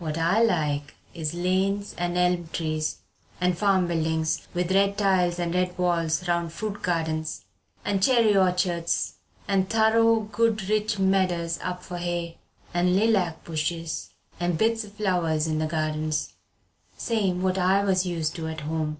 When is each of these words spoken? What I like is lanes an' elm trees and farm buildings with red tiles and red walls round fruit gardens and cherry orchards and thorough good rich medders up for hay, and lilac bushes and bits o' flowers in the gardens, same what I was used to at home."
What 0.00 0.18
I 0.18 0.42
like 0.42 0.96
is 1.14 1.32
lanes 1.32 1.94
an' 1.94 2.16
elm 2.16 2.48
trees 2.52 3.02
and 3.40 3.56
farm 3.56 3.86
buildings 3.86 4.48
with 4.52 4.72
red 4.72 4.98
tiles 4.98 5.38
and 5.38 5.54
red 5.54 5.78
walls 5.78 6.26
round 6.26 6.52
fruit 6.52 6.82
gardens 6.82 7.44
and 7.84 8.02
cherry 8.02 8.36
orchards 8.36 9.14
and 9.46 9.70
thorough 9.70 10.22
good 10.32 10.68
rich 10.68 10.98
medders 10.98 11.60
up 11.62 11.84
for 11.84 11.98
hay, 11.98 12.38
and 12.74 12.96
lilac 12.96 13.44
bushes 13.44 14.10
and 14.40 14.58
bits 14.58 14.84
o' 14.84 14.88
flowers 14.88 15.46
in 15.46 15.58
the 15.60 15.66
gardens, 15.68 16.32
same 16.96 17.40
what 17.40 17.56
I 17.56 17.84
was 17.84 18.04
used 18.04 18.34
to 18.34 18.48
at 18.48 18.62
home." 18.62 18.96